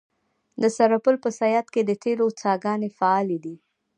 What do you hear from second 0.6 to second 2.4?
د سرپل په صیاد کې د تیلو